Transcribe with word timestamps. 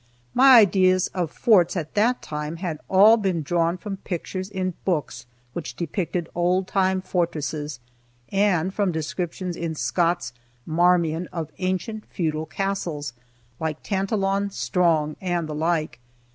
My 0.33 0.55
ideas 0.57 1.09
of 1.09 1.29
forts 1.29 1.77
at 1.77 1.93
that 1.93 2.23
time 2.23 2.55
had 2.55 2.79
all 2.89 3.17
been 3.17 3.43
drawn 3.43 3.77
from 3.77 3.97
pictures 3.97 4.49
in 4.49 4.73
books 4.83 5.27
which 5.53 5.75
depicted 5.75 6.27
old 6.33 6.67
time 6.67 7.03
fortresses, 7.03 7.79
and 8.29 8.73
from 8.73 8.91
descriptions 8.91 9.55
in 9.55 9.75
Scott's 9.75 10.33
"Marmion" 10.65 11.27
of 11.31 11.51
ancient 11.59 12.05
feudal 12.07 12.47
castles 12.47 13.13
like 13.59 13.83
"Tantallon 13.83 14.49
strong," 14.49 15.17
and 15.21 15.47
the 15.47 15.53
like. 15.53 15.99